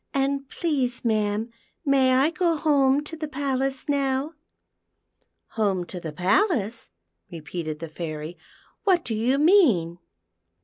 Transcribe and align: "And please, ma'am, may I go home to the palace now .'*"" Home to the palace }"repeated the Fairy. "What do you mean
"And 0.25 0.49
please, 0.49 1.05
ma'am, 1.05 1.51
may 1.85 2.11
I 2.15 2.31
go 2.31 2.55
home 2.57 3.03
to 3.03 3.15
the 3.15 3.27
palace 3.27 3.87
now 3.87 4.33
.'*"" 3.87 4.33
Home 5.57 5.85
to 5.85 5.99
the 5.99 6.11
palace 6.11 6.89
}"repeated 7.31 7.77
the 7.77 7.87
Fairy. 7.87 8.35
"What 8.83 9.05
do 9.05 9.13
you 9.13 9.37
mean 9.37 9.99